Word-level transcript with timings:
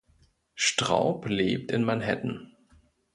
Straub 0.55 1.27
lebt 1.27 1.71
in 1.71 1.83
Manhattan. 1.83 2.55